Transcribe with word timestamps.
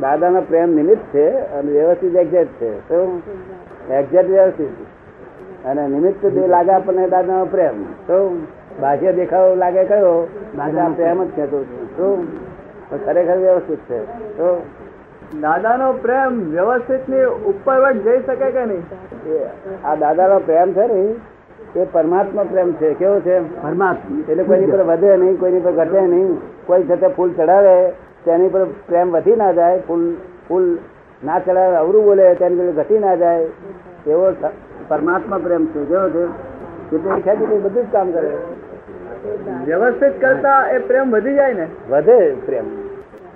દાદાનો 0.00 0.40
પ્રેમ 0.40 0.74
નિમિત્ત 0.74 1.02
છે 1.14 1.30
અને 1.30 1.72
વ્યવસ્થિત 1.72 2.16
એક્ઝેક્ટ 2.16 2.52
છે. 2.60 2.80
શું? 2.80 3.22
એક્ઝેક્ટ 3.90 4.30
વ્યવસ્થિત. 4.30 5.66
અને 5.66 5.88
નિમિત્ત 5.88 6.26
જે 6.26 6.46
લાગે 6.46 6.70
આપણને 6.70 7.08
દાદાનો 7.08 7.44
પ્રેમ. 7.44 7.84
શું? 7.92 8.46
બાહ્ય 8.80 9.12
દેખાવ 9.12 9.54
લાગે 9.54 9.84
કયો? 9.84 10.28
દાદા 10.56 10.88
પ્રેમ 10.88 11.24
જ 11.24 11.28
કહેતો 11.36 11.62
શું? 11.96 12.26
ખરેખર 13.04 13.36
વ્યવસ્થિત 13.36 13.78
છે. 13.78 14.04
શું? 14.36 14.60
દાદાનો 15.40 15.92
પ્રેમ 15.92 16.50
વ્યવસ્થિતની 16.50 17.24
ઉપર 17.24 17.80
વટ 17.80 17.96
જઈ 17.96 18.22
શકે 18.22 18.50
કે 18.50 18.64
નહીં? 18.64 18.82
આ 19.84 19.94
દાદાનો 19.94 20.38
પ્રેમ 20.38 20.72
છે 20.72 20.86
ને 20.86 21.14
એ 21.80 21.86
પરમાત્મા 21.92 22.42
પ્રેમ 22.42 22.72
છે. 22.72 22.94
કેવો 22.94 23.20
છે? 23.20 23.62
પરમાત્મા. 23.62 24.22
એટલે 24.28 24.42
કોઈની 24.44 24.66
પર 24.66 24.82
વધે 24.82 25.16
નહીં 25.16 25.40
કોઈની 25.40 25.60
પર 25.60 25.72
ઘટે 25.72 26.00
નહીં. 26.00 26.38
કોઈ 26.66 26.84
સાથે 26.84 27.08
ફૂલ 27.08 27.32
ચડાવે 27.32 27.92
તેની 28.24 28.48
પર 28.48 28.64
પ્રેમ 28.64 29.10
વધી 29.10 29.36
ના 29.36 29.52
જાય 29.52 29.80
ફૂલ 29.88 30.14
ફૂલ 30.48 30.78
ના 31.24 31.38
ચડાવે 31.38 31.76
અવરું 31.76 32.04
બોલે 32.04 32.34
તેની 32.34 32.56
પર 32.56 32.82
ઘટી 32.82 32.98
ના 32.98 33.14
જાય 33.14 33.46
એવો 34.06 34.32
પરમાત્મા 34.88 35.38
પ્રેમ 35.38 35.66
છે 35.66 35.84
કેવો 35.84 36.08
છે. 36.08 36.50
એટલે 36.96 37.20
ખેંચી 37.20 37.46
તે 37.46 37.58
બધું 37.58 37.88
જ 37.88 37.92
કામ 37.92 38.12
કરે. 38.12 38.30
વ્યવસ્થિત 39.64 40.20
કરતા 40.20 40.68
એ 40.70 40.78
પ્રેમ 40.78 41.10
વધી 41.10 41.34
જાય 41.34 41.52
ને? 41.52 41.66
વધે 41.90 42.34
પ્રેમ. 42.46 42.64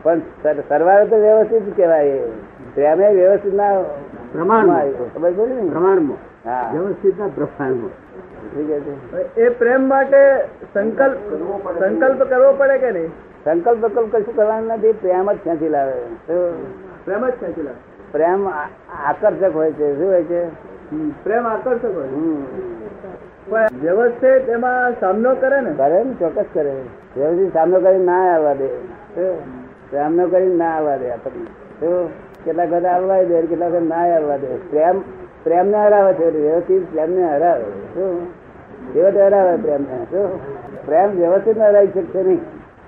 પણ 0.03 0.19
સરવારે 0.19 0.63
સરવાળે 0.69 1.07
તો 1.07 1.17
વ્યવસ્થિત 1.17 1.77
કહેવાય. 1.77 2.19
પ્રેમે 2.75 3.09
વ્યવસ્થિત 3.09 3.55
ના 3.55 3.83
પ્રમાણમાં. 4.33 4.83
સમજ 5.15 5.37
પડી 5.37 5.63
ને? 5.63 5.71
પ્રમાણમાં. 5.71 6.51
હા. 6.51 6.71
વ્યવસ્થિતના 6.73 7.29
પ્રમાણમાં. 7.35 7.91
એ 9.37 9.49
પ્રેમ 9.49 9.89
માટે 9.89 10.45
સંકલ્પ 10.75 11.17
સંકલ્પ 11.79 12.23
કરવો 12.23 12.53
પડે 12.53 12.79
કે 12.79 12.91
નહીં? 12.91 13.11
સંકલ્પ 13.45 13.85
વિકલ્પ 13.85 14.17
કશું 14.17 14.37
કરવાનું 14.37 14.69
નથી 14.69 14.93
પ્રેમ 14.93 15.33
જ 15.33 15.37
ખેંચી 15.45 15.69
લાવે. 15.69 15.97
પ્રેમ 17.05 17.23
જ 17.29 17.35
ખેંચી 17.41 17.63
લાવે. 17.63 17.81
પ્રેમ 18.13 18.49
આકર્ષક 18.49 19.53
હોય 19.55 19.73
છે 19.73 19.87
શું 19.99 20.09
હોય 20.09 20.23
છે? 20.23 20.41
પ્રેમ 21.25 21.47
આકર્ષક 21.47 21.97
હોય 21.97 23.69
વ્યવસ્થિત 23.83 24.49
એમાં 24.49 24.93
સામનો 25.01 25.35
કરે 25.35 25.61
ને? 25.61 25.73
કરે 25.77 26.03
ને 26.05 26.13
ચોક્કસ 26.15 26.49
કરે. 26.55 26.75
વ્યવસ્થિત 27.17 27.53
સામનો 27.53 27.81
કરીને 27.81 28.05
ના 28.05 28.23
આવવા 28.35 28.55
દે? 28.55 28.69
સામનો 29.91 30.25
કરીને 30.29 30.57
ના 30.57 30.71
આવવા 30.77 30.97
દે 30.97 31.11
આપણને. 31.11 31.51
શું 31.81 32.09
કેટલાક 32.45 32.73
વખત 32.73 32.87
આવવા 32.87 33.23
દે 33.23 33.43
કેટલાક 33.43 33.73
વખત 33.73 33.89
ના 33.89 34.03
આવવા 34.17 34.37
દે. 34.37 34.57
પ્રેમ 34.71 34.97
પ્રેમ 35.45 35.67
ને 35.69 35.79
હરાવે 35.85 36.13
છે 36.15 36.27
વ્યવસ્થિત 36.39 36.83
પ્રેમ 36.93 37.11
ને 37.11 37.25
હરાવે 37.35 37.69
શું 37.95 38.27
છેવટે 38.95 39.23
હરાવે 39.27 39.55
પ્રેમ 39.63 39.83
ને 39.91 39.99
શું 40.11 40.29
પ્રેમ 40.87 41.09
વ્યવસ્થિત 41.21 41.57
ને 41.59 41.67
હરાવી 41.69 41.93
શકશે 41.95 42.23
નહીં. 42.23 42.43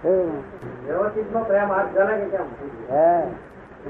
વ્યવસ્થિતમાં 0.07 1.47
પ્રેમ 1.47 1.69
હાથ 1.73 1.99
હા, 2.91 3.23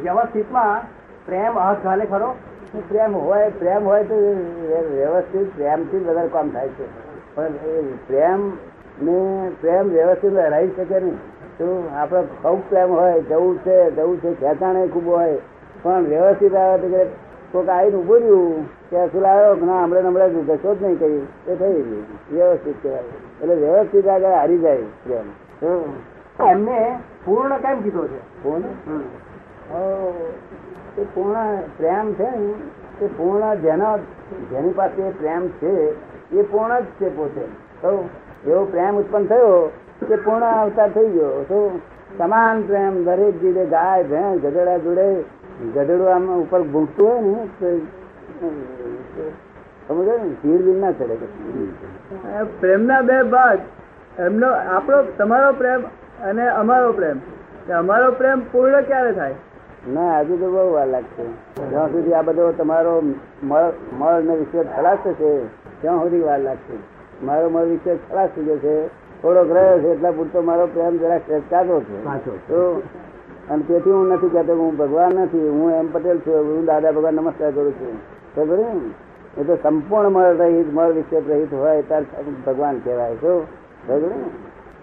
વ્યવસ્થિતમાં 0.03 0.81
પ્રેમ 1.27 1.59
હાથ 1.59 1.83
ઘાલે, 1.85 2.05
ખરો? 2.07 2.31
પ્રેમ 2.89 3.17
હોય 3.17 3.51
પ્રેમ 3.51 3.85
હોય 3.85 4.05
તો 4.05 4.15
વ્યવસ્થિત 4.93 5.57
પ્રેમથી 5.57 5.99
વધારે 5.99 6.29
કામ 6.29 6.51
થાય 6.51 6.69
છે. 6.69 6.87
પણ 7.35 7.53
પ્રેમ 8.07 8.41
ને 9.03 9.19
પ્રેમ 9.61 9.85
વ્યવસ્થિત 9.89 10.35
રહી 10.35 10.71
શકે 10.77 10.99
નહીં. 11.01 11.19
તો 11.59 11.67
આપણે 11.97 12.23
ખૂબ 12.43 12.61
પ્રેમ 12.69 12.91
હોય, 12.91 13.21
જવું 13.21 13.59
છે 13.59 13.77
જવું 13.91 14.17
છે, 14.21 14.31
ખેંચાણે 14.41 14.83
ખૂબ 14.89 15.07
હોય, 15.07 15.39
પણ 15.83 16.05
વ્યવસ્થિત 16.05 16.55
આવે 16.55 16.89
તો 16.89 17.07
કોઈક 17.53 17.69
આવીને 17.69 17.97
ઉભું 17.97 18.21
રહ્યું 18.21 18.69
કે 18.91 19.07
શું 19.13 19.27
આવ્યો 19.31 19.55
કે 19.55 19.65
ના, 19.67 19.83
હમણાં 19.85 20.09
હમણાં 20.09 20.45
ઘસો 20.47 20.75
જ 20.75 20.83
નહીં 20.83 20.99
કહ્યું 20.99 21.27
એ 21.47 21.55
થઈ 21.55 21.83
ગયું. 21.83 22.05
વ્યવસ્થિત 22.33 22.77
કહેવાય. 22.83 23.17
એટલે 23.43 23.55
વ્યવસ્થિત 23.55 24.07
આગળ 24.09 24.33
હારી 24.33 24.59
જાય 24.59 24.77
પ્રેમ. 25.05 25.29
એમને 25.61 26.99
પૂર્ણ 27.25 27.57
કેમ 27.57 27.83
કીધો 27.83 28.07
છે? 28.07 28.21
પૂર્ણ? 28.43 28.65
એ 30.99 31.03
પૂર્ણ 31.15 31.61
પ્રેમ 31.77 32.13
છે 32.15 32.29
ને 32.31 32.53
એ 33.01 33.07
પૂર્ણ 33.17 33.55
જેના 33.55 33.97
જેની 34.51 34.71
પાસે 34.71 35.11
પ્રેમ 35.11 35.49
છે 35.49 35.73
એ 36.33 36.43
પૂર્ણ 36.43 36.81
જ 36.81 36.85
છે 37.01 37.09
પોતે. 37.09 37.45
તો 37.81 38.09
એવો 38.47 38.65
પ્રેમ 38.65 38.97
ઉત્પન્ન 38.97 39.27
થયો 39.27 39.71
કે 40.09 40.17
પૂર્ણ 40.17 40.43
અવતાર 40.43 40.91
થઈ 40.91 41.09
ગયો. 41.09 41.45
તો 41.49 41.81
સમાન 42.19 42.63
પ્રેમ 42.63 43.05
દરેક 43.05 43.41
જીડે 43.41 43.65
ગાય 43.67 44.05
ભેંસ 44.05 44.43
ગધેડા 44.43 44.79
જોડે 44.79 45.25
ગધેડું 45.75 46.15
આમ 46.15 46.29
ઉપર 46.41 46.63
ભૂખતું 46.63 47.09
હોય 47.09 47.21
ને 47.21 47.41
તો 47.61 47.69
સમજો 49.89 50.15
ને? 50.17 50.29
ભીડ 50.43 50.63
ભીડ 50.65 50.81
ના 50.81 50.93
ચડે. 50.93 51.17
પ્રેમના 52.61 53.01
બે 53.01 53.23
ભાગ. 53.23 53.59
એમનો 54.19 54.49
આપણો 54.77 55.03
તમારો 55.19 55.53
પ્રેમ 55.53 55.83
અને 56.25 56.49
અમારો 56.49 56.93
પ્રેમ. 56.93 57.19
કે 57.67 57.73
અમારો 57.73 58.13
પ્રેમ 58.13 58.41
પૂર્ણ 58.53 58.81
ક્યારે 58.81 59.13
થાય? 59.13 59.35
ના 59.89 60.21
હજુ 60.21 60.37
તો 60.37 60.51
બહુ 60.51 60.73
વાર 60.73 60.87
લાગશે. 60.87 61.25
જ્યાં 61.71 61.89
સુધી 61.89 62.15
આ 62.15 62.23
બધો 62.23 62.53
તમારો 62.53 63.03
મળ 63.43 64.23
ને 64.23 64.37
વિશે 64.37 64.63
ખલાસ 64.77 64.99
થશે 65.05 65.39
ત્યાં 65.81 65.99
સુધી 65.99 66.21
વાર 66.21 66.41
લાગશે. 66.41 66.77
મારો 67.27 67.51
મળ 67.51 67.65
વિશે 67.65 67.97
ખલાસ 67.97 68.31
થઈ 68.37 68.45
જશે. 68.45 68.59
છે 68.59 68.89
થોડોક 69.23 69.51
રહ્યો 69.51 69.79
છે 69.79 69.89
એટલા 69.95 70.11
પૂરતો 70.11 70.43
મારો 70.43 70.67
પ્રેમ 70.67 70.97
જરાક 70.97 71.21
કાચો 71.51 71.81
છે. 71.81 71.97
તો 72.49 72.83
અને 73.51 73.63
તેથી 73.69 73.91
હું 73.91 74.09
નથી 74.09 74.29
કહેતો 74.29 74.55
હું 74.55 74.77
ભગવાન 74.77 75.13
નથી. 75.13 75.49
હું 75.49 75.73
એમ 75.73 75.93
પટેલ 75.93 76.19
છું 76.19 76.35
હું 76.35 76.65
દાદા 76.65 76.93
ભગવાન 76.93 77.15
નમસ્કાર 77.15 77.51
કરું 77.51 77.73
છું. 77.73 77.95
ખબર 78.37 78.59
એ 79.39 79.45
તો 79.45 79.59
સંપૂર્ણ 79.63 80.09
મળ 80.09 80.37
રહિત 80.37 80.75
મળ 80.75 80.93
વિક્ષેપ 80.93 81.31
રહિત 81.31 81.55
હોય 81.55 81.83
ત્યારે 81.83 82.07
ભગવાન 82.47 82.79
કહેવાય. 82.79 83.15
શું 83.15 83.66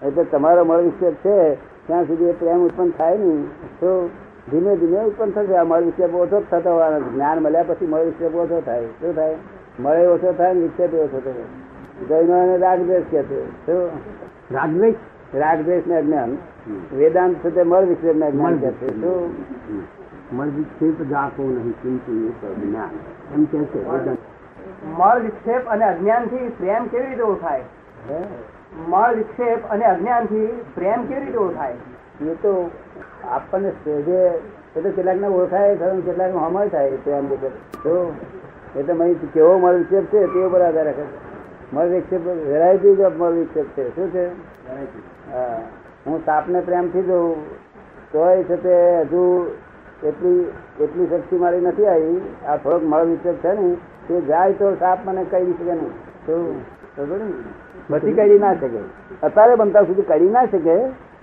એટલે 0.02 0.24
તમારો 0.24 0.64
મળ 0.64 0.76
વિક્ષેપ 0.76 1.12
છે 1.12 1.54
ત્યાં 1.54 2.04
સુધી 2.04 2.24
એ 2.24 2.32
પ્રેમ 2.32 2.66
ઉત્પન્ન 2.66 2.90
થાય 2.90 3.18
નહીં. 3.18 3.48
તો 3.80 4.10
ધીમે 4.50 4.76
ધીમે 4.76 5.00
ઉત્પન્ન 5.00 5.30
થશે. 5.30 5.56
આ 5.56 5.64
મળ 5.64 5.82
વિક્ષેપ 5.82 6.14
ઓછો 6.14 6.40
જ 6.40 6.44
થતો 6.50 6.70
હોવાનો 6.70 7.00
જ્ઞાન 7.00 7.38
મળ્યા 7.38 7.62
પછી 7.62 7.86
મળ 7.86 8.04
વિક્ષેપ 8.04 8.34
ઓછો 8.34 8.60
થાય. 8.60 8.86
શું 8.86 9.14
થાય? 9.14 9.36
મળે 9.80 10.06
ઓછો 10.06 10.32
થાય 10.32 10.54
ને 10.54 10.60
વિક્ષેપ 10.60 10.94
ઓછો 10.94 11.20
થાય. 11.24 11.34
જૈનો 12.08 12.36
એને 12.36 12.56
રાગદ્વેષ 12.56 13.02
કે 13.10 13.22
છે. 13.22 13.66
શું? 13.66 13.90
રાગદ્વેષ? 14.50 14.94
રાગદ્વેષ 15.34 15.86
ને 15.86 15.96
અજ્ઞાન. 15.96 16.36
વેદાંત 16.96 17.36
છે 17.36 17.50
તે 17.50 17.62
મળ 17.62 17.84
વિક્ષેપ 17.84 18.16
ને 18.16 18.26
અજ્ઞાન 18.26 18.58
કે 18.58 18.70
છે. 18.70 18.88
શું? 18.88 19.32
મળ 20.32 20.46
વિક્ષેપ. 20.46 21.02
જાકો 21.08 21.42
નહીં 21.42 21.72
કિંતુ 21.82 22.12
એ 22.12 22.66
જ્ઞાન 22.66 22.90
એમ 23.34 23.44
કે 23.44 23.58
છે 23.58 23.88
મળ 24.98 25.20
વિક્ષેપ 25.20 25.68
અને 25.68 25.84
અજ્ઞાનથી 25.84 26.48
પ્રેમ 26.48 26.86
કેવી 26.86 27.06
રીતે 27.06 27.22
ઓળખાય? 27.22 27.60
હે? 28.10 28.18
મળ 28.76 29.14
વિક્ષેપ 29.14 29.58
અને 29.70 29.84
અજ્ઞાનથી 29.84 30.64
પ્રેમ 30.74 31.06
કેવી 31.06 31.20
રીતે 31.20 31.38
ઓળખાય? 31.38 31.74
એ 32.22 32.34
તો 32.34 32.70
આપણને 33.28 33.70
સહેજે 33.70 34.26
એટલે 34.76 34.82
તો 34.82 34.90
કેટલાકને 34.90 35.26
ઓળખાય 35.26 35.76
ખરું 35.76 36.04
કેટલાક 36.04 36.36
હમળ 36.36 36.68
થાય 36.68 36.90
પ્રેમ 36.90 37.28
વગર. 37.28 37.48
તો 37.82 38.14
એટલે 38.76 38.92
મેં 38.92 39.32
કેવો 39.32 39.58
મળ 39.58 39.74
વિક્ષેપ 39.74 40.04
છે 40.04 40.26
તે 40.26 40.44
ઉપર 40.44 40.60
આધાર 40.60 40.84
રાખે. 40.84 41.02
છે. 41.02 41.74
મળ 41.74 41.86
વિક્ષેપ 41.86 42.20
વેરાયટી 42.26 42.88
ઓફ 42.88 43.12
મળ 43.16 43.30
વિક્ષેપ 43.30 43.64
છે. 43.64 43.96
શું 43.96 44.12
છે? 44.12 44.28
હા. 45.32 45.60
હું 46.06 46.24
સાપને 46.24 46.60
પ્રેમથી 46.60 47.02
જોઉં 47.02 47.50
તોય 48.12 48.42
છે 48.42 48.56
તે 48.56 49.00
હજુ 49.00 49.50
એટલી 50.04 50.52
એટલી 50.80 51.06
શક્તિ 51.06 51.36
મારી 51.36 51.60
નથી 51.60 51.86
આવી. 51.86 52.20
આ 52.48 52.56
થોડોક 52.56 52.82
મળ 52.84 53.04
વિક્ષેપ 53.04 53.34
છે 53.34 53.52
ને 53.52 53.74
તે 54.08 54.20
જાય 54.20 54.52
તો 54.52 54.74
સાપ 54.74 54.98
મને 55.04 55.24
કહી 55.24 55.52
શકે 55.52 55.72
નહીં. 55.72 55.90
શું? 56.26 56.74
બધી 57.90 58.12
કરી 58.12 58.38
ના 58.38 58.54
શકે. 58.54 58.82
અત્યારે 59.22 59.54
બનતા 59.54 59.82
સુધી 59.82 60.02
કરી 60.02 60.30
ના 60.30 60.44
શકે 60.44 60.76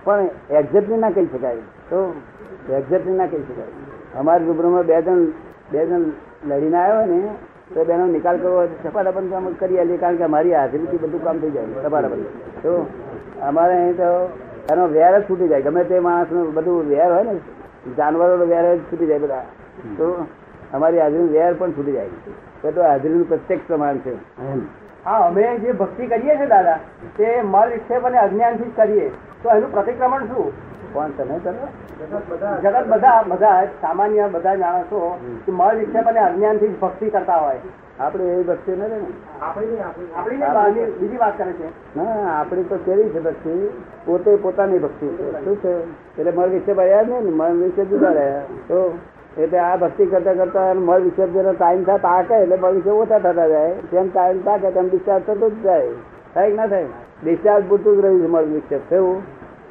પણ 0.04 0.28
એક્ઝેક્ટલી 0.50 0.98
ના 0.98 1.10
કહી 1.10 1.26
શકાય. 1.26 1.56
તો 1.90 2.14
એક્ઝેક્ટલી 2.70 3.16
ના 3.16 3.26
કહી 3.26 3.46
શકાય. 3.48 3.72
અમારા 4.18 4.44
રૂબરૂમાં 4.46 4.84
બે 4.86 5.00
જણ 5.02 5.24
બે 5.72 5.86
જણ 5.86 6.04
લડીને 6.48 6.76
આવ્યો 6.76 7.06
ને 7.06 7.20
તો 7.74 7.84
બેનો 7.84 8.06
નિકાલ 8.06 8.36
કરવો 8.36 8.66
સપાટા 8.82 9.10
બંધ 9.10 9.30
કામ 9.30 9.46
કરી 9.60 9.78
આલીએ 9.78 9.96
કારણ 9.96 10.16
કે 10.16 10.24
અમારી 10.24 10.54
હાજરીથી 10.54 10.96
બધું 10.96 11.24
કામ 11.24 11.38
થઈ 11.38 11.50
જાય 11.50 11.84
સપાટાપન 11.84 12.22
તો 12.62 12.72
અમારે 13.42 13.74
અહીં 13.76 13.96
તો 13.96 14.10
એનો 14.72 14.84
વેર 14.96 15.12
જ 15.20 15.22
છૂટી 15.30 15.48
જાય. 15.48 15.62
ગમે 15.62 15.84
તે 15.84 16.00
માણસનું 16.00 16.54
બધું 16.54 16.88
વેર 16.88 17.08
હોય 17.14 17.22
ને 17.22 17.34
જાનવરોનો 17.96 18.46
વેર 18.52 18.64
જ 18.76 18.78
છૂટી 18.92 19.06
જાય 19.06 19.18
બધા. 19.18 19.44
તો 19.96 20.26
અમારી 20.72 21.00
હાજરીનું 21.00 21.32
વેર 21.32 21.54
પણ 21.58 21.70
છૂટી 21.70 21.92
જાય. 21.92 22.70
તો 22.74 22.80
હાજરીનું 22.82 23.28
પ્રત્યક્ષ 23.28 23.66
પ્રમાણ 23.66 23.96
છે. 23.96 24.14
એમ. 24.52 24.60
હા 25.04 25.26
અમે 25.26 25.58
જે 25.58 25.72
ભક્તિ 25.72 26.06
કરીએ 26.06 26.36
છીએ 26.36 26.46
દાદા 26.46 26.78
તે 27.16 27.40
મળ 27.42 27.68
વિક્ષેપ 27.68 28.06
અને 28.06 28.18
અજ્ઞાનથી 28.18 28.64
જ 28.64 28.76
કરીએ. 28.76 29.08
તો 29.42 29.50
એનું 29.50 29.72
પ્રતિક્રમણ 29.72 30.24
શું? 30.24 30.52
કોણ 30.92 31.10
તમે 31.16 31.38
કરો 31.38 31.52
જગત 32.62 32.86
બધા. 32.88 33.22
બધા 33.28 33.64
સામાન્ય 33.80 34.28
બધા 34.28 34.54
માણસો 34.54 35.18
મળ 35.48 35.74
વિક્ષેપ 35.76 36.06
અને 36.06 36.20
અજ્ઞાનથી 36.20 36.68
જ 36.68 36.78
ભક્તિ 36.80 37.10
કરતા 37.10 37.36
હોય. 37.36 37.60
આપણે 38.00 38.24
એવી 38.24 38.42
ભક્તિ 38.42 38.72
નથી 38.72 38.80
ને? 38.80 39.00
આપણી 39.42 40.84
બીજી 41.00 41.16
વાત 41.16 41.38
કરે 41.38 41.52
છે. 41.52 41.68
ના 41.96 42.40
આપણી 42.40 42.62
તો 42.62 42.76
કેવી 42.76 43.08
છે 43.08 43.20
ભક્તિ? 43.20 43.70
પોતે 44.04 44.36
પોતાની 44.36 44.78
ભક્તિ. 44.78 45.06
છે 45.06 45.44
શું 45.44 45.56
છે? 45.56 45.72
એટલે 46.18 46.30
મળ 46.30 46.48
વિશે 46.48 46.72
આવ્યા 46.72 47.02
ને? 47.02 47.20
મળ 47.20 47.50
વિશે 47.50 47.84
જુદા 47.84 48.08
રહ્યા. 48.08 48.42
તો? 48.68 48.98
એટલે 49.38 49.58
આ 49.58 49.76
ભક્તિ 49.76 50.06
કરતા 50.06 50.34
કરતા 50.34 50.74
મળ 50.74 51.00
વિસર્જન 51.00 51.32
જેનો 51.32 51.52
ટાઈમ 51.52 51.84
થાય 51.84 51.98
તાકે 51.98 52.34
એટલે 52.34 52.56
મળ 52.56 52.70
વિસર્જન 52.70 52.92
ઓછા 52.92 53.18
થતા 53.18 53.48
જાય. 53.48 53.74
જેમ 53.74 54.08
ટાઈમ 54.08 54.44
પાકે 54.44 54.70
તેમ 54.70 54.88
ડિસ્ચાર્જ 54.88 55.24
થતો 55.24 55.50
જ 55.50 55.52
જાય. 55.62 55.88
થાય 56.34 56.50
કે 56.50 56.56
ના 56.56 56.66
થાય? 56.66 56.84
ડિસ્ચાર્જ 57.24 57.64
પૂરતું 57.68 57.96
જ 57.96 58.00
રહ્યું 58.00 58.22
છે 58.22 58.26
મળ 58.26 58.42
વિક્ષેપ 58.42 58.80
થયું 58.90 59.22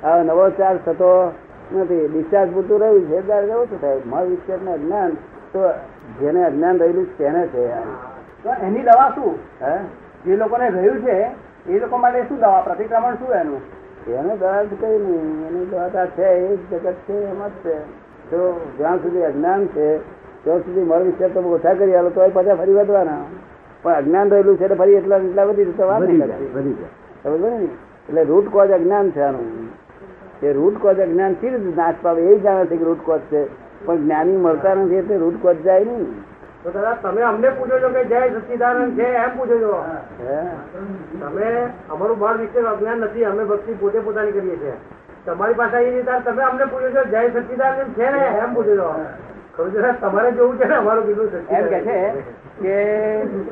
હવે 0.03 0.23
નવો 0.23 0.49
ચાર્જ 0.49 0.79
થતો 0.85 1.31
નથી. 1.75 2.07
ડિસ્ચાર્જ 2.07 2.53
પૂરતું 2.53 2.79
રહ્યું 2.79 3.07
છે. 3.07 3.25
ત્યારે 3.27 3.53
ઓછું 3.53 3.81
થાય. 3.81 4.01
મળ 4.05 4.25
વિક્ષેપ 4.25 4.63
ને 4.63 4.73
અજ્ઞાન, 4.73 5.09
તો 5.53 5.69
જેને 6.19 6.45
અજ્ઞાન 6.45 6.79
રહેલું 6.79 7.17
તેને 7.17 7.47
છે 7.47 7.67
તો 8.43 8.49
એની 8.49 8.79
દવા 8.79 9.09
શું? 9.09 9.37
હે? 9.61 9.77
જે 10.25 10.35
લોકોને 10.35 10.69
રહ્યું 10.69 11.01
છે, 11.01 11.25
એ 11.69 11.79
લોકો 11.79 11.97
માટે 11.97 12.21
શું 12.21 12.37
દવા? 12.37 12.61
પ્રતિક્રમણ 12.61 13.13
શું 13.13 13.33
એનું? 13.33 13.61
એને 14.07 14.37
દવા 14.37 14.63
કઈ 14.63 14.99
નહીં. 14.99 15.47
એની 15.47 15.65
દવા 15.65 16.05
છે, 16.05 16.23
એ 16.23 16.55
જગત 16.55 16.93
છે, 16.93 17.13
એમ 17.13 17.47
જ 17.47 17.51
છે. 17.51 18.00
તો 18.31 18.71
જ્યાં 18.77 18.97
સુધી 18.97 19.23
અજ્ઞાન 19.23 19.65
છે 19.65 19.97
ત્યાં 20.43 20.59
સુધી 20.59 20.81
મળ 20.81 21.03
વિશે 21.03 21.27
તમે 21.29 21.47
ઓછા 21.47 21.73
કરી 21.73 21.95
આવો 21.95 22.09
તો 22.09 22.29
પાછા 22.33 22.55
ફરી 22.55 22.73
વધવાના. 22.73 23.23
પણ 23.81 23.93
અજ્ઞાન 23.93 24.29
રહેલું 24.29 24.57
છે 24.57 24.63
એટલે 24.63 24.75
ફરી 24.75 24.93
એટલા 24.93 25.17
એટલા 25.17 25.45
બધી 25.45 25.63
રીતે 25.63 25.83
વાત 25.83 26.01
નહીં. 26.01 26.53
વધી 26.53 26.75
સમજ 27.23 27.41
ને? 27.41 27.65
એટલે 28.09 28.23
રૂટ 28.23 28.51
કોઝ 28.51 28.69
અજ્ઞાન 28.69 29.09
છે 29.09 29.21
આનું. 29.21 29.69
એ 30.43 30.53
રૂટ 30.53 30.81
કોઝ 30.81 30.99
અજ્ઞાનથી 30.99 31.49
નાશ 31.49 31.95
પાવે 32.01 32.21
એ 32.21 32.39
જાણે 32.39 32.65
છે 32.65 32.75
કે 32.75 32.83
રૂટ 32.83 33.05
કોઝ 33.05 33.19
છે. 33.19 33.47
પણ 33.85 33.97
જ્ઞાની 33.97 34.37
મળતા 34.37 34.75
નથી 34.75 34.95
એટલે 34.95 35.17
રૂટ 35.17 35.41
કોઝ 35.41 35.55
જાય 35.55 35.83
નહીં. 35.83 36.23
તો 36.63 36.71
દાદા 36.71 36.97
તમે 37.01 37.21
અમને 37.21 37.49
પૂછો 37.49 37.79
છો 37.79 37.89
કે 37.89 38.03
જય 38.03 38.29
સચિદાનંદ 38.29 38.99
છે 38.99 39.03
એમ 39.03 39.29
પૂછો 39.37 39.59
છો? 39.59 39.83
હે. 40.19 40.39
તમે 41.19 41.69
અમારું 41.89 42.19
બાળ 42.19 42.37
વિશે 42.37 42.59
અજ્ઞાન 42.59 42.97
નથી 42.97 43.23
અમે 43.23 43.43
ભક્તિ 43.43 43.73
પોતે 43.73 43.99
પોતાની 43.99 44.31
કરીએ 44.31 44.55
છીએ. 44.55 44.73
તમારી 45.25 45.53
પાસે 45.53 45.77
એ 45.77 45.89
રીતે 45.89 46.11
તમે 46.25 46.43
અમને 46.43 46.65
પૂછ્યું 46.65 46.93
છો 46.93 47.03
જય 47.03 47.29
સચ્ચિદાનંદ 47.29 47.93
છે 47.93 48.11
ને? 48.11 48.23
એમ 48.43 48.53
પૂછ્યું 48.53 48.77
છો. 48.77 49.81
સાહેબ, 49.81 49.95
તમારે 50.01 50.31
જોવું 50.31 50.59
છે 50.59 50.65
ને 50.65 50.75
અમારું 50.75 51.05
કેટલું 51.05 51.29
એમ 51.49 51.65
કે 51.67 51.79
છે 51.79 52.09
કે 52.61 52.75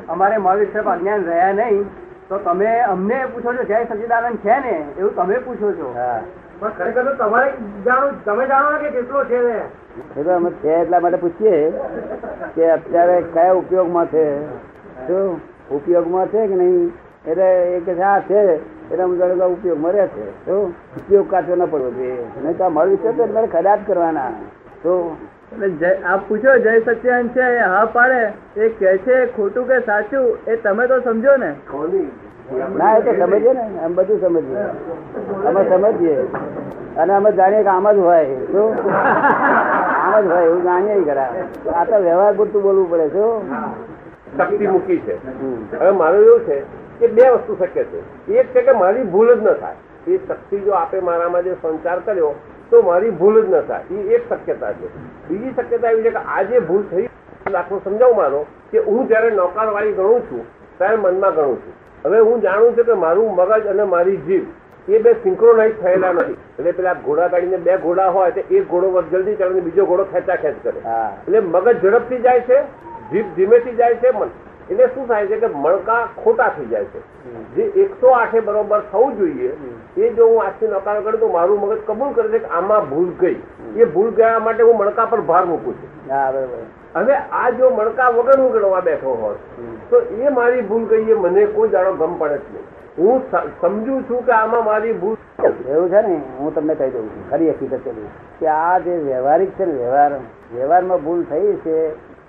અમારે 0.08 0.36
મળ 0.38 0.56
વિક્ષેપ 0.56 0.88
અજ્ઞાન 0.88 1.24
રહ્યા 1.24 1.52
નહીં 1.52 1.84
તો 2.28 2.38
તમે 2.38 2.80
અમને 2.80 3.26
પૂછો 3.34 3.52
છો 3.52 3.62
જય 3.62 3.84
સચિદાનંદ 3.84 4.36
છે 4.36 4.58
ને? 4.58 4.86
એવું 4.98 5.16
તમે 5.16 5.38
પૂછો 5.38 5.72
છો. 5.72 5.94
હા. 5.96 6.20
પણ 6.58 6.68
ખરેખર 6.68 7.04
તો 7.04 7.14
તમારે 7.14 7.52
જાણવું 7.84 8.24
તમે 8.24 8.46
જાણો 8.46 8.70
ને 8.70 8.78
કે 8.78 8.90
કેટલો 8.90 9.24
છે 9.24 9.38
ને? 9.38 9.60
એ 10.16 10.22
તો 10.22 10.30
અમે 10.30 10.50
છે 10.50 10.74
એટલા 10.74 11.00
માટે 11.00 11.16
પૂછીએ 11.16 11.70
કે 12.54 12.70
અત્યારે 12.70 13.22
કયા 13.32 13.52
ઉપયોગમાં 13.52 14.06
છે. 14.06 14.46
શું 15.06 15.40
ઉપયોગમાં 15.70 16.26
છે 16.26 16.46
કે 16.46 16.54
નહીં? 16.54 16.92
એટલે 17.26 17.76
એ 17.76 17.80
કે 17.80 18.02
આ 18.02 18.20
છે. 18.20 18.79
એટલે 18.90 19.02
અમે 19.02 19.16
જાણે 19.18 19.44
ઉપયોગમાં 19.44 19.92
રહે 19.92 20.06
છે. 20.14 20.24
તો 20.46 20.54
ઉપયોગ 20.98 21.26
કાચો 21.30 21.56
ન 21.56 21.66
પડવો 21.66 21.90
જોઈએ. 21.90 22.24
નહીં 22.42 22.56
તો 22.56 22.64
આ 22.64 22.70
મળ 22.70 22.88
વિશે 22.88 23.12
તો 23.16 23.26
મારે 23.26 23.48
ખરાબ 23.48 23.80
કરવાના. 23.86 24.32
તો 24.82 24.94
આપ 26.04 26.20
પૂછો 26.28 26.56
જય 26.58 26.72
સત્યાન 26.80 27.30
છે 27.34 27.44
એ 27.56 27.58
હા 27.58 27.86
પાડે. 27.86 28.32
એ 28.56 28.68
કે 28.70 28.98
છે 29.04 29.14
ખોટું 29.36 29.66
કે 29.66 29.76
સાચું? 29.82 30.26
એ 30.46 30.56
તમે 30.56 30.86
તો 30.86 31.00
સમજો 31.02 31.36
ને. 31.36 31.50
ના 32.76 32.96
એ 32.96 33.02
તો 33.02 33.12
સમજીએ 33.14 33.52
ને. 33.52 33.64
એમ 33.84 33.94
બધું 33.94 34.18
સમજીએ. 34.20 34.66
અમે 35.46 35.60
સમજીએ. 35.70 36.16
અને 36.96 37.12
અમે 37.14 37.30
જાણીએ 37.32 37.62
કે 37.62 37.68
આમ 37.68 37.88
જ 37.92 37.98
હોય. 37.98 38.24
શું 38.52 38.68
આમ 40.02 40.22
જ 40.24 40.26
હોય 40.26 40.42
એવું 40.42 40.62
જાણીએ 40.62 41.04
ખરા. 41.04 41.30
આ 41.76 41.84
તો 41.84 42.02
વ્યવહાર 42.02 42.34
પૂરતું 42.34 42.62
બોલવું 42.62 42.90
પડે 42.90 43.08
શું 43.10 43.32
શક્તિ 44.36 44.66
મૂકી 44.66 45.00
છે. 45.06 45.14
હવે 45.78 45.90
મારું 45.92 46.22
એવું 46.22 46.44
છે 46.44 46.62
કે 47.00 47.06
બે 47.06 47.28
વસ્તુ 47.28 47.56
શક્ય 47.56 47.84
છે. 47.84 48.32
એક 48.32 48.46
છે 48.46 48.62
કે 48.62 48.72
મારી 48.72 49.02
ભૂલ 49.02 49.34
જ 49.34 49.42
ન 49.42 49.52
થાય. 49.52 49.76
એ 50.06 50.16
શક્તિ 50.28 50.58
જો 50.58 50.72
આપે 50.72 51.00
મારામાં 51.00 51.42
જે 51.42 51.54
સંચાર 51.54 51.98
કર્યો 52.00 52.34
તો 52.70 52.82
મારી 52.82 53.10
ભૂલ 53.10 53.46
જ 53.46 53.48
ન 53.48 53.60
થાય. 53.60 53.84
એ 53.90 54.14
એક 54.14 54.32
શક્યતા 54.32 54.72
છે. 54.72 54.88
બીજી 55.28 55.50
શક્યતા 55.50 55.90
એવી 55.90 56.02
છે 56.02 56.10
કે 56.10 56.16
આજે 56.16 56.58
ભૂલ 56.58 56.82
થઈ 56.90 57.08
દાખલો 57.52 57.80
સમજાવું 57.84 58.16
મારો 58.16 58.46
કે 58.72 58.78
હું 58.78 59.08
જયારે 59.08 59.30
નૌકારવાળી 59.30 59.92
ગણું 59.92 60.20
છું 60.20 60.44
ત્યારે 60.78 60.96
મનમાં 60.96 61.34
ગણું 61.34 61.56
છું. 61.56 61.72
હવે 62.04 62.18
હું 62.20 62.40
જાણું 62.40 62.76
છું 62.76 62.84
કે 62.84 62.92
મારું 62.92 63.34
મગજ 63.34 63.66
અને 63.66 63.82
મારી 63.82 64.16
જીભ 64.16 64.90
એ 64.90 64.98
બે 64.98 65.12
સિંક્રોનાઇઝ 65.12 65.72
થયેલા 65.82 66.12
નથી. 66.12 66.32
એટલે 66.32 66.72
પેલા 66.72 66.92
ઘોડા 66.92 67.26
ગાડીને 67.26 67.56
બે 67.56 67.76
ઘોડા 67.76 68.08
હોય 68.08 68.30
તો 68.30 68.40
એક 68.54 68.68
ઘોડો 68.68 69.02
જલ્દી 69.02 69.34
ચાલે 69.34 69.60
બીજો 69.60 69.84
ઘોડો 69.84 70.04
ખેંચા 70.04 70.36
ખેંચ 70.36 70.56
કરે. 70.62 70.80
હા. 70.84 71.16
એટલે 71.22 71.40
મગજ 71.40 71.82
ઝડપથી 71.82 72.18
જાય 72.18 72.40
છે 72.40 72.62
જીભ 73.10 73.26
ધીમેથી 73.36 73.74
જાય 73.74 73.94
છે 73.94 74.10
મન 74.10 74.28
એટલે 74.70 74.88
શું 74.94 75.06
થાય 75.06 75.26
છે 75.26 75.36
કે 75.36 75.48
મણકા 75.54 76.00
ખોટા 76.16 76.50
થઈ 76.56 76.68
જાય 76.72 76.86
છે. 76.92 77.00
જે 77.54 77.62
એકસો 77.84 78.12
આઠે 78.14 78.40
બરોબર 78.40 78.82
થવું 78.90 79.16
જોઈએ 79.18 79.52
એ 79.96 80.10
જો 80.16 80.26
હું 80.26 80.42
આજથી 80.42 80.72
નકાર 80.72 80.98
કરું 81.02 81.20
તો 81.20 81.28
મારું 81.28 81.60
મગજ 81.60 81.80
કબૂલ 81.86 82.12
કરે 82.14 82.28
છે 82.28 82.38
કે 82.38 82.48
આમાં 82.58 82.90
ભૂલ 82.90 83.10
ગઈ. 83.20 83.38
એ 83.76 83.84
ભૂલ 83.86 84.10
ગયા 84.18 84.40
માટે 84.40 84.62
હું 84.62 84.76
મણકા 84.76 85.06
પર 85.06 85.22
ભાર 85.22 85.44
મૂકું 85.46 85.74
છું. 85.74 85.90
હા 86.10 86.28
હવે 86.94 87.14
આ 87.32 87.50
જો 87.52 87.70
મણકા 87.70 88.10
વગરનું 88.10 88.52
ગણવા 88.52 88.82
બેઠો 88.82 89.14
હોત 89.22 89.38
તો 89.90 90.02
એ 90.18 90.30
મારી 90.30 90.62
ભૂલ 90.62 90.84
ગઈ 90.86 91.10
એ 91.10 91.14
મને 91.14 91.46
કોઈ 91.56 91.70
જાણો 91.70 91.92
ગમ 91.94 92.14
પડે 92.20 92.36
જ 92.36 92.46
નહીં. 92.52 92.66
હું 92.98 93.22
સમજુ 93.60 94.02
છું 94.08 94.24
કે 94.24 94.32
આમાં 94.32 94.64
મારી 94.64 94.94
ભૂલ 94.94 95.16
એવું 95.40 95.90
છે 95.90 96.00
ને 96.02 96.14
હું 96.38 96.54
તમને 96.54 96.74
કહી 96.74 96.90
દઉં 96.90 97.10
છું 97.10 97.26
ખરી 97.30 97.50
હકીકત 97.50 97.88
કે 98.40 98.48
આ 98.48 98.78
જે 98.80 98.96
વ્યવહારિક 99.00 99.56
છે 99.56 99.66
ને 99.66 99.74
વ્યવહાર 99.74 100.12
વ્યવહારમાં 100.54 101.04
ભૂલ 101.04 101.22
થઈ 101.30 101.54
છે 101.64 101.76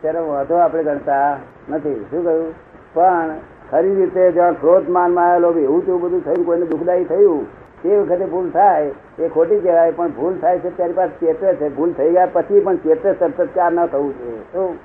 ત્યારે 0.01 0.21
વાંધો 0.27 0.55
આપણે 0.57 0.83
ગણતા 0.83 1.29
નથી 1.71 2.05
શું 2.11 2.23
કહ્યું? 2.23 2.53
પણ 2.93 3.29
ખરી 3.71 3.95
રીતે 3.95 4.31
જ્યાં 4.31 4.61
ક્રોધ 4.61 4.89
માનમાં 4.89 5.31
આવેલો 5.31 5.49
એવું 5.59 5.85
તેવું 5.85 6.01
બધું 6.01 6.23
થયું 6.25 6.45
કોઈને 6.45 6.65
દુઃખદાયી 6.65 7.03
થયું 7.03 7.47
તે 7.83 7.97
વખતે 7.97 8.25
ભૂલ 8.25 8.49
થાય 8.49 8.91
એ 9.19 9.27
ખોટી 9.27 9.59
કહેવાય 9.59 9.91
પણ 9.91 10.07
ભૂલ 10.07 10.37
થાય 10.41 10.59
છે 10.59 10.77
ત્યારે 10.77 10.93
પાસે 10.93 11.13
ચેતવે 11.19 11.53
છે. 11.55 11.69
ભૂલ 11.69 11.93
થઈ 11.93 12.11
ગયા 12.11 12.27
પછી 12.33 12.59
પણ 12.59 12.75
ચેતવે 12.75 13.13
ચાર 13.55 13.71
ન 13.73 13.85
થવું 13.85 14.13
જોઈએ. 14.17 14.41
શું? 14.53 14.77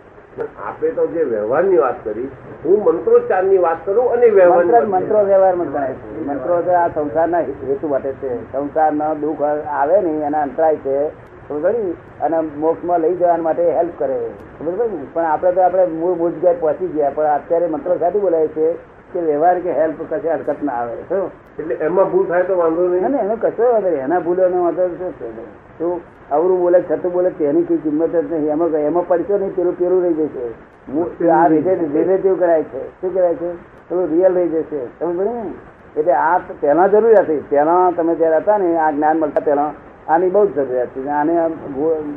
આપે 0.69 0.91
તો 0.91 1.07
જે 1.07 1.23
વ્યવહારની 1.25 1.77
વાત 1.77 2.05
કરી 2.05 2.31
હું 2.65 2.85
મંત્રોચ્ચારની 2.85 3.59
વાત 3.59 3.77
કરું 3.87 4.13
અને 4.13 4.27
મંત્ર 4.27 4.35
વ્યવહારની 4.35 4.93
મંત્રો 4.93 5.25
વ્યવહારમાં 5.25 5.71
ગણાય 5.73 5.93
છે. 5.93 6.21
મંત્રો 6.27 6.55
આ 6.55 6.85
આ 6.85 6.89
સંસારના 6.89 7.39
હેતુ 7.39 7.89
માટે 7.89 8.13
છે. 8.13 8.53
સંસારના 8.53 9.15
દુઃખ 9.15 9.43
આવે 9.71 10.01
નહીં 10.01 10.23
એના 10.23 10.43
અંતરાય 10.43 10.77
છે. 10.77 11.11
સમજ 11.49 11.63
પડી? 11.63 11.95
અને 12.21 12.41
મોક્ષમાં 12.41 13.01
લઈ 13.01 13.15
જવા 13.15 13.37
માટે 13.37 13.71
હેલ્પ 13.71 13.93
કરે. 13.99 14.31
સમજ 14.59 14.79
ને? 14.79 15.07
પણ 15.13 15.25
આપણે 15.25 15.53
તો 15.53 15.61
આપણે 15.61 15.87
મૂળ 15.87 16.15
મૂળ 16.15 16.31
જગ્યાએ 16.31 16.55
પહોંચી 16.55 16.87
ગયા 16.87 17.11
પણ 17.15 17.25
અત્યારે 17.25 17.67
મંત્ર 17.67 17.97
સાથે 17.97 18.19
બોલાય 18.19 18.49
છે 18.49 18.73
કે 19.13 19.21
વ્યવહાર 19.21 19.59
કે 19.59 19.73
હેલ્પ 19.73 20.15
કશે 20.15 20.31
હરકત 20.33 20.63
ના 20.63 20.73
આવે. 20.73 20.97
શું? 21.09 21.31
એટલે 21.59 21.75
એમાં 21.75 22.11
ભૂલ 22.11 22.27
થાય 22.27 22.43
તો 22.43 22.57
વાંધો 22.57 22.89
નહીં. 22.89 23.11
ને 23.11 23.19
એનો 23.19 23.37
કશો 23.41 23.73
વાંધો 23.73 23.89
નહીં. 23.89 24.03
એના 24.03 24.21
ભૂલોનો 24.21 24.63
વાંધો 24.63 24.89
શું 24.89 25.13
છે? 25.13 25.45
શું 25.79 26.01
અવરું 26.31 26.61
બોલે 26.61 26.81
છતું 26.81 27.13
બોલે 27.13 27.31
તેની 27.31 27.63
કઈ 27.63 27.77
કિંમત 27.77 28.17
જ 28.17 28.33
નહીં. 28.33 28.51
એમાં 28.51 28.69
એમાં 28.69 29.09
પડશો 29.09 29.39
નહીં 29.39 29.55
પેલું 29.55 29.79
પેલું 29.79 30.03
રહી 30.03 30.15
જશે. 30.15 31.29
આ 31.29 31.47
રિલેટિવ 31.47 32.39
કરાય 32.39 32.63
છે. 32.63 33.01
શું 33.01 33.15
કરાય 33.15 33.35
છે? 33.35 33.55
પેલું 33.89 34.09
રિયલ 34.09 34.35
રહી 34.35 34.49
જશે. 34.49 34.87
સમજ 34.87 35.17
ને? 35.17 35.51
એટલે 35.97 36.13
આ 36.13 36.39
પહેલા 36.61 36.87
જરૂરિયાત 36.87 37.31
હતી 37.31 37.45
પહેલા 37.51 37.93
તમે 37.97 38.15
જયારે 38.15 38.37
હતા 38.37 38.59
ને 38.59 38.79
આ 38.79 38.91
જ્ઞાન 38.91 39.19
મળતા 39.19 39.43
પહેલા 39.45 39.73
આની 40.09 40.31
બહુ 40.31 40.47
જ 40.47 40.55
જરૂરિયાત 40.55 40.89
છે. 40.89 41.09
આને 41.09 41.35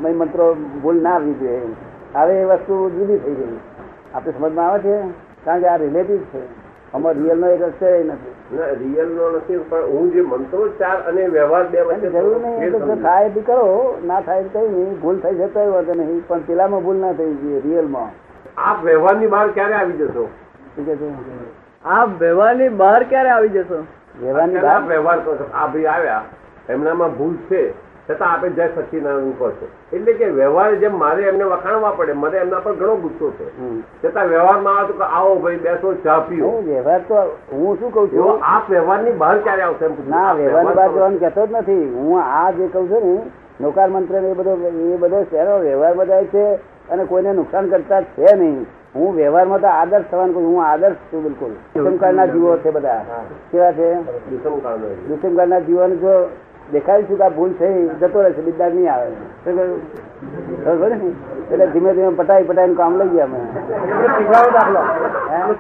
મય 0.02 0.14
મંત્રો 0.14 0.54
ભૂલ 0.84 1.02
ના 1.02 1.16
આવી 1.16 1.34
જોઈએ 1.34 1.62
હવે 2.16 2.42
એ 2.42 2.46
વસ્તુ 2.46 2.90
જુદી 2.90 3.18
થઈ 3.18 3.34
ગઈ. 3.34 3.58
આપણે 4.14 4.32
સમજમાં 4.32 4.68
આવે 4.68 4.80
છે? 4.80 4.96
કારણ 5.46 5.62
કે 5.62 5.68
આ 5.68 5.76
રિલેટિવ 5.76 6.18
છે. 6.18 6.42
આમાં 6.94 7.14
રિયલ 7.14 7.40
નો 7.40 7.48
એક 7.50 7.62
અક્ષર 7.62 8.06
નથી. 8.06 8.58
રિયલ 8.84 9.08
નો 9.08 9.30
નથી 9.30 9.58
પણ 9.70 9.84
હું 9.84 10.12
જે 10.14 10.22
મંત્રોચ્ચાર 10.22 10.98
અને 11.10 11.28
વ્યવહાર 11.28 11.68
બે 11.68 11.82
વચ્ચે 11.82 12.10
જરૂર 12.10 12.40
નહીં. 12.42 13.04
થાય 13.04 13.30
બી 13.30 13.42
કરો. 13.42 13.98
ના 14.06 14.22
થાય 14.22 14.44
તો 14.44 14.60
કઈ 14.60 14.70
નહીં. 14.70 15.00
ભૂલ 15.02 15.20
થઈ 15.20 15.36
જતો 15.36 15.60
હોય 15.60 15.70
વાંધો 15.70 15.94
નહીં. 15.94 16.28
પણ 16.28 16.40
પેલામાં 16.40 16.84
ભૂલ 16.84 16.98
ના 16.98 17.14
થઈ 17.14 17.34
ગઈ 17.34 17.60
રિયલમાં 17.60 18.10
આપ 18.70 18.86
વ્યવહારની 18.86 19.28
બહાર 19.28 19.48
ક્યારે 19.48 19.74
આવી 19.74 19.94
જશો? 19.94 20.26
શું 20.76 20.86
કે 20.86 20.94
આપ 21.86 22.10
વ્યવહારની 22.22 22.70
બહાર 22.70 23.04
ક્યારે 23.04 23.30
આવી 23.30 23.50
જશો? 23.50 23.84
વ્યવહારની 24.22 24.60
બહાર? 24.60 24.82
વ્યવહાર 24.88 25.20
કરો 25.20 25.36
છો. 25.36 25.46
આ 25.54 25.68
ભાઈ 25.68 25.86
આવ્યા. 25.86 26.24
એમનામાં 26.70 27.18
ભૂલ 27.18 27.36
છે. 27.36 27.89
છતાં 28.10 28.32
આપણે 28.34 28.50
જય 28.50 28.68
સચિનારાયણ 28.76 29.34
કહો 29.40 29.50
છો. 29.58 29.68
એટલે 29.94 30.14
કે 30.14 30.26
વ્યવહાર 30.38 30.76
જેમ 30.76 30.96
મારે 30.98 31.24
એમને 31.32 31.44
વખાણવા 31.44 31.92
પડે 31.98 32.14
મને 32.14 32.38
એમના 32.38 32.60
પર 32.60 32.74
ઘણો 32.80 32.96
ગુસ્સો 33.04 33.32
છે 33.38 33.46
છતાં 34.04 34.28
વ્યવહારમાં 34.28 34.80
આવે 34.80 34.94
તો 34.94 35.04
આવો 35.04 35.36
ભાઈ 35.36 35.62
બેસો 35.66 35.94
ચા 36.04 36.20
પીઓ. 36.30 36.50
વ્યવહાર 36.70 37.02
તો 37.08 37.18
હું 37.52 37.78
શું 37.80 37.92
કઉ 37.92 38.08
છું? 38.08 38.40
આપ 38.44 38.70
વ્યવહારની 38.70 39.12
બહાર 39.12 39.38
ક્યારે 39.38 39.62
આવશે 39.62 39.86
ના 40.08 40.34
વ્યવહારની 40.34 40.74
કરો. 40.74 40.90
જવાનું 40.96 41.20
કહેતો 41.20 41.46
જ 41.46 41.52
નથી. 41.52 41.86
હું 41.94 42.22
આ 42.22 42.52
જે 42.52 42.68
કઉ 42.74 42.88
છું 42.90 43.04
ને 43.04 43.22
નૌકાર 43.60 43.90
મંત્ર 43.90 44.16
એ 44.16 44.34
બધો 44.34 44.58
એ 44.94 44.98
બધો 44.98 45.24
શહેરો 45.30 45.60
વ્યવહાર 45.60 46.08
જાય 46.08 46.26
છે 46.26 46.44
અને 46.90 47.06
કોઈને 47.06 47.32
નુકસાન 47.34 47.70
કરતા 47.70 48.02
છે 48.02 48.36
નહીં. 48.36 48.66
હું 48.96 49.16
વ્યવહારમાં 49.16 49.62
તો 49.62 49.68
આદર્શ 49.68 50.06
થવાનું 50.12 50.34
કહું 50.34 50.46
હું 50.46 50.66
આદર્શ 50.66 51.00
છું 51.12 51.24
બિલકુલ. 51.24 51.54
દુષ્મકાળના 51.76 52.28
જીવો 52.28 52.58
છે 52.58 52.72
બધા. 52.72 53.02
કેવા 53.52 53.74
છે. 53.74 53.90
દુષ્મકાળના 55.10 55.60
જીવન 55.60 56.00
જો 56.02 56.14
દેખાય 56.72 57.04
છે 57.10 57.16
કે 57.16 57.28
ભૂલ 57.36 57.52
છે 57.60 57.68
જતો 58.00 58.22
રહેશે 58.22 58.42
બીજા 58.48 58.70
નહીં 58.70 58.90
આવે. 58.94 59.10
શું 59.44 59.56
ખબર 60.64 60.92
ને? 60.96 61.10
એટલે 61.52 61.66
ધીમે 61.74 61.92
ધીમે 61.94 62.12
પટાઈ 62.20 62.48
પટાઈ 62.50 62.76
કામ 62.76 62.98
લઈ 63.00 63.10
ગયા 63.14 63.26
અમે. 63.26 63.40
ચીવડાનો 64.18 64.50
દાખલો. 64.58 64.82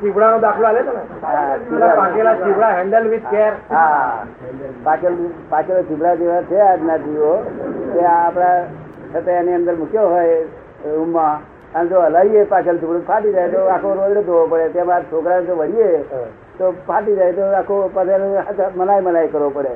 ચીવડાનો 0.01 0.37
દાખલો 0.39 0.65
આલે 0.67 0.81
તો 0.87 0.91
ને 0.97 1.03
હા, 1.21 1.57
પાકેલા 2.01 2.35
ચીવડા 2.43 2.73
હેન્ડલ 2.79 3.07
વિથ 3.13 3.29
કેર 3.31 3.53
હા. 3.69 4.25
પાકેલ 4.83 5.13
પાછળ 5.49 5.87
ચીબડા 5.89 6.15
જેવા 6.15 6.41
છે 6.49 6.61
આજના 6.61 6.97
જીવો. 7.05 7.31
તે 7.93 8.05
આ 8.05 8.17
આપણા 8.25 8.57
છતાં 9.13 9.39
એની 9.39 9.53
અંદર 9.53 9.75
મૂક્યો 9.75 10.09
હોય 10.09 10.37
રૂમમાં. 10.97 11.39
અને 11.75 11.89
જો 11.89 12.01
હલાવીએ 12.01 12.45
પાછળ 12.45 12.77
ચીબડું 12.83 13.07
ફાટી 13.07 13.33
જાય 13.33 13.49
તો 13.49 13.65
આખો 13.69 13.93
રોડ 13.93 14.21
ધોવો 14.25 14.45
પડે. 14.47 14.69
તેમાં 14.77 15.09
છોકરા 15.11 15.41
જો 15.41 15.55
વળીએ. 15.55 16.05
તો 16.59 16.71
ફાટી 16.87 17.15
જાય 17.15 17.33
તો 17.33 17.41
આખો 17.41 17.91
મનાય 18.75 19.01
મનાય 19.01 19.27
કરવો 19.27 19.49
પડે. 19.49 19.69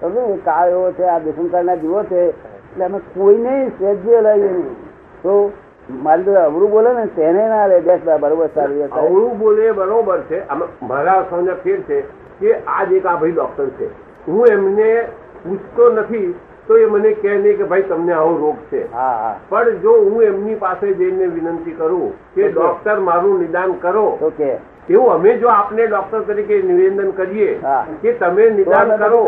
તમે? 0.00 0.38
કાળ 0.44 0.68
એવો 0.68 0.92
છે 0.92 1.04
આ 1.04 1.18
દુષ્મકાળના 1.18 1.76
જીવો 1.76 2.02
છે 2.02 2.28
એટલે 2.28 2.84
અમે 2.84 2.98
કોઈને 2.98 3.68
સહેજ્ય 3.78 4.20
લાવીએ 4.20 4.50
નહીં. 4.50 4.76
તો 5.22 5.52
મારી 5.90 6.24
જોડે 6.24 6.38
અવરું 6.38 6.70
બોલે 6.70 6.92
ને 6.92 7.06
તેને 7.06 7.48
ના 7.48 7.66
લે. 7.66 7.80
બેસ 7.80 8.00
બરોબર 8.20 8.48
સારું 8.54 8.88
છે. 8.88 9.00
અવળું 9.00 9.38
બોલે 9.38 9.72
બરોબર 9.72 10.20
છે. 10.20 10.42
મારા 10.82 11.24
સમજ 11.30 11.48
ફેર 11.64 11.80
છે 11.80 12.00
કે 12.40 12.54
આજ 12.54 12.92
એક 12.92 13.06
આ 13.06 13.16
ભાઈ 13.16 13.32
ડોક્ટર 13.32 13.68
છે. 13.68 13.88
હું 14.28 14.46
એમને 14.46 15.08
પૂછતો 15.44 15.92
નથી 15.92 16.34
તો 16.66 16.76
એ 16.76 16.86
મને 16.86 17.12
કહે 17.12 17.38
નહીં 17.38 17.56
કે 17.56 17.64
ભાઈ 17.64 17.82
તમને 17.82 18.12
આવો 18.12 18.38
રોગ 18.38 18.56
છે. 18.72 18.92
હા 18.92 19.00
હા. 19.00 19.36
પણ 19.48 19.78
જો 19.78 19.92
હું 19.92 20.22
એમની 20.22 20.54
પાસે 20.54 20.94
જઈને 20.94 21.26
વિનંતી 21.26 21.72
કરું 21.72 22.12
કે 22.34 22.48
ડોક્ટર 22.48 22.98
મારું 23.00 23.38
નિદાન 23.38 23.72
કરો 23.72 24.16
તો 24.20 24.30
કે 24.36 24.56
એવું 24.90 25.12
અમે 25.12 25.36
જો 25.36 25.48
આપને 25.48 25.86
ડોક્ટર 25.86 26.20
તરીકે 26.20 26.62
નિવેદન 26.62 27.10
કરીએ 27.10 27.60
કે 28.02 28.12
તમે 28.12 28.50
નિદાન 28.50 28.96
કરો 28.96 29.24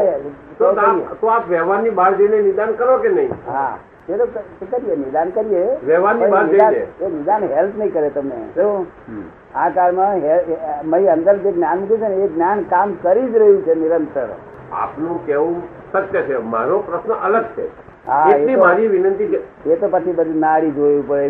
તો 0.59 1.27
આપ- 1.27 1.51
વ્યવહારની 1.51 1.91
બહાર 1.91 2.15
જઈને 2.15 2.43
નિદાન 2.43 2.73
કરો 2.73 2.99
કે 2.99 3.09
નહીં? 3.09 3.31
કરીએ. 4.71 4.97
નિદાન 4.97 5.31
કરીએ. 5.31 5.77
વ્યવહારની 5.87 6.27
બહાર 6.31 6.47
જઈને. 6.47 6.87
એ 7.01 7.07
નિદાન 7.07 7.43
હેલ્પ 7.45 7.79
નહીં 7.79 7.93
કરે 7.93 8.11
તમને. 8.11 8.61
આ 9.55 9.69
કાળમાં 9.69 10.15
હે- 10.15 10.57
અંદર 11.07 11.37
જે 11.37 11.53
જ્ઞાન 11.53 11.79
મૂક્યું 11.79 12.01
છે 12.01 12.09
ને 12.09 12.15
એ 12.15 12.29
જ્ઞાન 12.29 12.63
કામ 12.63 12.93
કરી 13.03 13.29
જ 13.29 13.37
રહ્યું 13.37 13.63
છે 13.63 13.75
નિરંતર. 13.75 14.29
આપનું 14.73 15.27
કેવું 15.27 15.63
સત્ય 15.93 16.23
છે. 16.23 16.37
મારો 16.37 16.79
પ્રશ્ન 16.79 17.13
અલગ 17.13 17.45
છે. 17.45 17.89
એટલી 18.31 18.57
મારી 18.57 18.87
વિનંતી 18.87 19.25
એ 19.67 19.77
તો 19.77 19.89
પછી 19.91 20.13
બધી 20.13 20.39
નાડી 20.39 20.71
જોવી 20.71 21.01
પડે. 21.01 21.29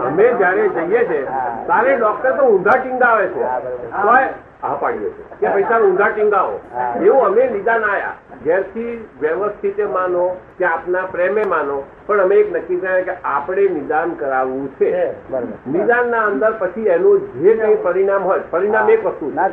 અમે 0.00 0.24
જયારે 0.32 0.68
જઈએ 0.68 1.02
છીએ 1.04 1.24
તારે 1.66 1.96
ડોક્ટર 1.96 2.32
તો 2.32 2.42
ઊંધા 2.44 2.76
ટીંગાવે 2.76 3.26
છે. 3.26 3.42
હા 4.62 4.74
પાડીએ 4.80 5.10
છીએ. 5.10 5.26
કે 5.40 5.48
પૈસા 5.54 5.80
ઊંધા 5.80 6.08
ટીંગાવો 6.08 6.60
એવું 7.06 7.26
અમે 7.26 7.46
નિદાન 7.56 7.84
આયા. 7.84 8.14
ઘેરથી 8.44 8.92
વ્યવસ્થિતે 9.20 9.84
માનો 9.84 10.24
કે 10.58 10.64
આપના 10.64 11.06
પ્રેમે 11.12 11.44
માનો 11.44 11.82
પણ 12.06 12.20
અમે 12.20 12.34
એક 12.34 12.52
નક્કી 12.56 12.76
કર્યા 12.76 13.06
કે 13.08 13.14
આપણે 13.24 13.64
નિદાન 13.68 14.14
કરાવવું 14.14 14.68
છે. 14.78 14.90
નિદાનના 15.66 16.24
અંદર 16.26 16.52
પછી 16.58 16.86
એનું 16.86 17.42
જે 17.42 17.54
કંઈ 17.54 17.76
પરિણામ 17.82 18.22
હોય 18.22 18.40
પરિણામ 18.50 18.90
એક 18.90 19.04
વસ્તુ. 19.06 19.32
ના 19.34 19.48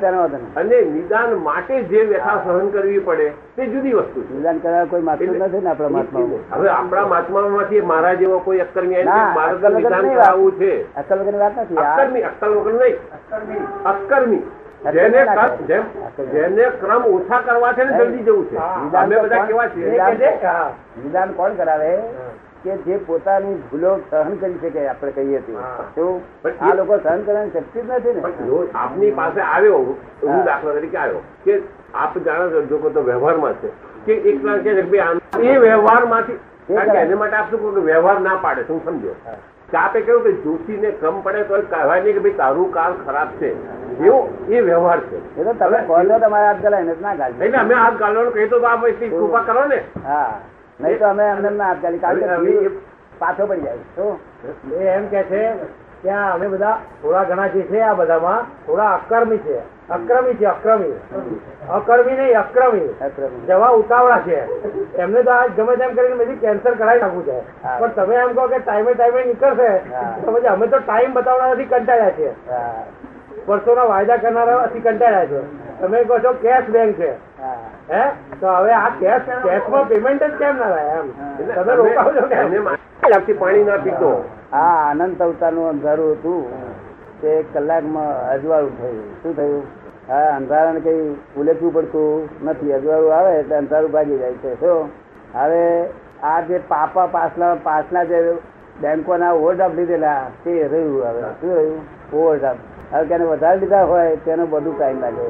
અને 0.56 0.82
નિદાન 0.82 1.34
માટે 1.48 1.82
જે 1.84 2.04
વ્યથા 2.04 2.38
સહન 2.46 2.70
કરવી 2.70 3.00
પડે 3.00 3.28
તે 3.56 3.66
જુદી 3.66 3.94
વસ્તુ 3.94 4.24
છે. 4.28 4.34
નિદાન 4.34 4.60
કરાવવા 4.60 4.86
કોઈ 4.86 5.02
માગતું 5.02 5.38
નથી 5.38 5.64
ને 5.64 5.70
આપણા 5.70 5.90
મહાત્મા 5.90 6.28
હવે 6.52 6.70
આપણા 6.70 7.08
મહાત્મામાંથી 7.08 7.82
મારા 7.82 8.14
જેવો 8.14 8.40
કોઈ 8.40 8.58
ના, 8.58 9.34
મારે 9.36 9.76
નિદાન 9.76 10.14
કરાવવું 10.14 10.52
છે. 10.60 10.96
અક્કલ 10.96 11.20
વગરની 11.20 11.40
વાત 11.40 11.60
નથી. 11.60 11.78
આ 11.78 11.96
અક્કરમી 11.96 12.22
અક્કલ 12.22 12.54
વગર 12.54 12.74
નહીં. 12.74 12.96
અક્કરમી 13.86 14.42
જેને 16.32 16.70
ક્રમ 16.82 17.06
ઓછા 17.06 17.42
કરવા 17.42 17.74
છે 17.74 17.84
ને 17.84 17.98
જલ્દી 17.98 18.24
જવું 18.24 18.46
છે. 18.50 18.58
અમે 18.98 19.16
બધા 19.22 19.46
કેવા 19.46 19.68
છીએ? 19.68 19.92
નિદાન 21.04 21.32
કોણ 21.32 21.54
કરાવે? 21.54 21.98
કે 22.64 22.78
જે 22.78 22.98
પોતાની 22.98 23.56
ભૂલો 23.72 24.00
સહન 24.10 24.36
કરી 24.36 24.58
શકે 24.62 24.88
આપણે 24.88 25.12
કહીએ 25.12 25.40
તે 25.40 25.54
આ 26.60 26.70
એ- 26.70 26.76
લોકો 26.76 26.98
સહન 26.98 27.22
કરવાની 27.22 27.50
શક્તિ 27.50 27.82
જ 27.82 27.92
નથી 27.92 28.14
ને. 28.14 28.22
આપની 28.76 29.12
પાસે 29.12 29.42
આવ્યો 29.42 29.78
હું. 29.78 30.44
દાખલા 30.46 30.74
તરીકે 30.74 30.98
આવ્યો 30.98 31.22
કે 31.44 31.62
આપ 31.94 32.18
જાણો 32.18 32.50
છો 32.50 32.62
જો 32.62 32.90
તો 32.90 33.02
વ્યવહારમાં 33.02 33.54
છે 33.54 33.70
કે 34.06 34.14
એક 34.30 34.42
કે 35.34 35.48
એ 35.48 35.58
વ્યવહારમાંથી 35.58 36.40
કારણ 36.68 36.92
કે 36.92 36.98
એને 36.98 37.16
માટે 37.16 37.36
આપ 37.36 37.50
શું 37.50 37.84
વ્યવહાર 37.84 38.22
ના 38.22 38.36
પાડે 38.42 38.64
શું 38.64 38.86
સમજો 38.86 39.16
આપે 39.76 40.02
કહ્યું 40.02 40.24
કે 40.24 40.32
જોશીને 40.32 40.92
કમ 40.92 41.22
પડે 41.22 41.44
તો 41.44 41.62
કહેવાય 41.62 42.04
નહીં 42.04 42.14
કે 42.14 42.20
ભાઈ 42.20 42.34
તારું 42.34 42.72
કાલ 42.72 42.94
ખરાબ 43.06 43.28
છે. 43.40 43.56
એવો 44.00 44.30
એ 44.50 44.62
વ્યવહાર 44.62 45.00
છે. 45.00 45.18
એટલે 45.38 45.54
તમે 45.54 45.78
કહો 45.88 46.20
તમારે 46.20 46.46
હાથ 46.46 46.62
ગલાઈને 46.62 46.96
જ 46.96 47.02
ના 47.02 47.16
ગાલ 47.16 47.34
નહીં 47.34 47.56
અમે 47.56 47.74
હાથ 47.74 47.98
ગાલવાનું 47.98 48.34
કહી 48.34 48.50
તો 48.50 48.66
આપ 48.66 48.86
એટલી 48.86 49.10
કૃપા 49.10 49.44
કરો 49.44 49.66
ને. 49.66 49.84
હા. 50.04 50.40
નહીં 50.80 51.00
તો 51.00 51.06
અમે 51.06 51.24
એમને 51.24 51.50
ના 51.50 51.66
હાથ 51.66 51.82
ગાલી 51.82 52.00
કારણ 52.00 52.46
કે 52.46 52.72
પાછો 53.20 53.48
પડી 53.48 53.62
જાય. 53.62 53.80
શું? 53.96 54.18
એ 54.80 54.84
એમ 54.88 55.08
કે 55.08 55.24
છે 55.24 55.54
આ 56.06 56.34
અમે 56.34 56.48
બધા 56.48 56.78
થોડા 57.02 57.24
ઘણા 57.24 57.48
જે 57.48 57.62
છે 57.62 57.82
આ 57.82 57.94
બધામાં 57.94 58.44
થોડા 58.66 58.92
અક્રમી 58.92 59.38
છે. 59.38 59.60
અક્રમી 59.90 60.34
છે 60.34 60.46
અક્રમી. 60.46 60.94
અકર્મી 61.70 62.14
નહીં 62.14 62.40
અક્રમી. 62.40 62.94
જવા 63.48 63.68
ઉતાવળા 63.68 64.20
છે. 64.20 64.40
એમને 64.98 65.24
તો 65.24 65.32
આજ 65.32 65.52
ગમે 65.58 65.76
તેમ 65.76 65.96
કરીને 65.96 66.16
બધી 66.16 66.36
કેન્સલ 66.36 66.74
કરાવી 66.74 67.00
નાખવું 67.00 67.26
છે. 67.26 67.40
પણ 67.80 67.88
તમે 67.88 68.16
એમ 68.16 68.34
કહો 68.34 68.48
કે 68.48 68.60
ટાઈમે 68.60 68.94
ટાઈમે 68.94 69.24
નીકળશે. 69.24 69.78
તો 70.26 70.32
પછી 70.32 70.48
અમે 70.48 70.68
તો 70.68 70.78
ટાઈમ 70.78 71.14
બતાવનારાથી 71.14 71.64
કંટાળ્યા 71.64 72.10
છે 72.10 72.30
વર્ષોના 73.48 73.84
વાયદા 73.84 74.18
કરનારા 74.18 74.70
કંટાળ્યા 74.84 75.26
છો. 75.26 75.46
તમે 75.80 76.04
કહો 76.04 76.20
છો 76.20 76.34
કેશ 76.34 76.70
બેંક 76.70 76.96
છે. 76.96 77.12
હે. 77.92 78.10
તો 78.40 78.48
હવે 78.48 78.72
આ 78.72 78.90
કેશ 78.90 79.22
કેશમાં 79.22 79.88
પેમેન્ટ 79.88 80.24
જ 80.24 80.32
કેમ 80.32 80.58
ના 80.58 80.70
થાય 80.70 80.86
એમ? 80.86 81.12
તમે 81.56 81.76
રોકાવજો 81.76 82.22
છો 82.22 82.28
કેમ? 82.28 83.40
પાણી 83.40 83.64
ના 83.64 83.78
પીતો 83.78 84.30
આ 84.54 84.90
અનંત 84.92 85.22
અવતારનું 85.22 85.70
અંધારું 85.70 86.12
હતું. 86.12 86.52
તે 87.22 87.46
કલાકમાં 87.54 88.30
અજવાળું 88.30 88.82
થયું. 88.82 89.24
શું 89.24 89.36
થયું? 89.36 89.64
હા 90.10 90.36
અંધારાને 90.36 90.80
કઈ 90.80 91.16
ઉલેચવું 91.38 91.74
પડતું 91.74 92.30
નથી. 92.46 92.74
અજવાળું 92.74 93.16
આવે 93.16 93.40
એટલે 93.40 93.56
અંધારું 93.56 93.92
ભાગી 93.92 94.18
જાય 94.18 94.34
છે. 94.34 94.60
શું? 94.60 94.90
હવે 95.36 95.90
આ 96.24 96.42
જે 96.42 96.60
પાપા 96.68 97.06
પાછલા 97.06 97.56
પાછલા 97.64 98.04
જે 98.04 98.38
બેંકોના 98.82 99.32
ઓવરડ્રાફ્ટ 99.32 99.76
લીધેલા 99.76 100.22
તે 100.44 100.68
રહ્યું 100.68 101.06
હવે. 101.06 101.22
શું 101.22 101.56
રહ્યું? 101.56 101.82
ઓવરડ્રાફ્ટ 102.14 102.77
હવે 102.92 103.06
તેને 103.06 103.26
વધારે 103.26 103.60
લીધા 103.60 103.84
હોય, 103.84 104.16
તેનો 104.16 104.46
બધું 104.46 104.80
ટાઈમ 104.80 105.00
લાગે. 105.00 105.24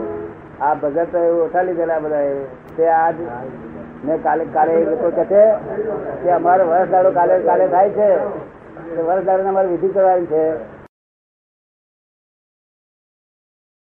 આ 0.61 0.73
ભગત 0.73 1.15
ઓછા 1.15 1.61
લીધેલા 1.61 1.99
બધા 1.99 2.21
તે 2.77 2.87
આજ 2.87 3.15
મેં 4.05 4.23
કાલે 4.23 4.43
કાલે 4.53 4.73
એ 4.73 4.85
લોકો 4.85 5.09
કહે 5.09 5.23
છે 5.25 5.43
કે 6.23 6.29
અમારો 6.29 6.67
વર્ષ 6.67 6.89
દાડો 6.91 7.11
કાલે 7.11 7.39
કાલે 7.39 7.67
થાય 7.67 7.89
છે. 7.89 8.09
વર્ષ 9.01 9.25
દાડો 9.25 9.49
અમારે 9.49 9.67
વિધિ 9.67 9.87
કરવાની 9.87 10.25
છે. 10.25 10.76